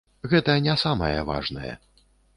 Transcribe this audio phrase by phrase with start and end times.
[0.31, 1.73] Гэта не самае важнае.